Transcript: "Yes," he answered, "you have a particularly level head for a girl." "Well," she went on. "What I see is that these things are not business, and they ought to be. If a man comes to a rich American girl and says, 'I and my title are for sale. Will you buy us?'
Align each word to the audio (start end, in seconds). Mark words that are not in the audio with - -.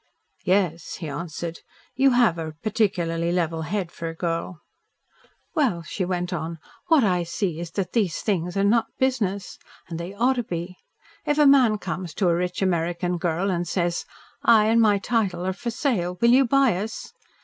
"Yes," 0.45 0.95
he 0.95 1.07
answered, 1.07 1.59
"you 1.93 2.09
have 2.13 2.39
a 2.39 2.53
particularly 2.63 3.31
level 3.31 3.61
head 3.61 3.91
for 3.91 4.09
a 4.09 4.15
girl." 4.15 4.61
"Well," 5.53 5.83
she 5.83 6.03
went 6.05 6.33
on. 6.33 6.57
"What 6.87 7.03
I 7.03 7.21
see 7.21 7.59
is 7.59 7.69
that 7.77 7.91
these 7.93 8.19
things 8.23 8.57
are 8.57 8.63
not 8.63 8.87
business, 8.97 9.59
and 9.89 9.99
they 9.99 10.15
ought 10.15 10.37
to 10.37 10.43
be. 10.43 10.75
If 11.23 11.37
a 11.37 11.45
man 11.45 11.77
comes 11.77 12.15
to 12.15 12.29
a 12.29 12.35
rich 12.35 12.63
American 12.63 13.19
girl 13.19 13.51
and 13.51 13.67
says, 13.67 14.05
'I 14.41 14.65
and 14.65 14.81
my 14.81 14.97
title 14.97 15.45
are 15.45 15.53
for 15.53 15.69
sale. 15.69 16.17
Will 16.19 16.31
you 16.31 16.45
buy 16.47 16.77
us?' 16.77 17.13